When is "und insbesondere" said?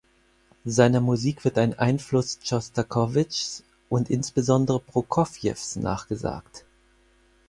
3.87-4.79